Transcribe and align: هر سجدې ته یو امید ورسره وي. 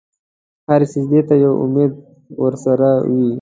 هر 0.67 0.81
سجدې 0.91 1.21
ته 1.27 1.35
یو 1.43 1.53
امید 1.63 1.91
ورسره 2.41 2.89
وي. 3.11 3.27